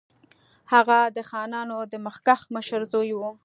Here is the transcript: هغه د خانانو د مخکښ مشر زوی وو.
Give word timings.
هغه 0.73 0.99
د 1.15 1.17
خانانو 1.29 1.77
د 1.91 1.93
مخکښ 2.05 2.41
مشر 2.55 2.81
زوی 2.91 3.11
وو. 3.15 3.29